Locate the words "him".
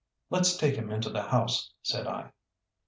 0.77-0.99